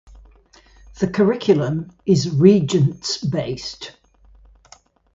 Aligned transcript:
The 0.97 1.09
curriculum 1.11 1.91
is 2.07 2.27
Regents-based. 2.33 3.91